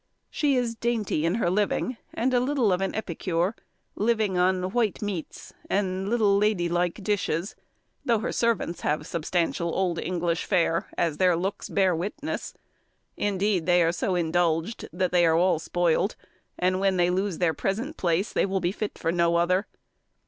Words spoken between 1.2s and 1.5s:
in her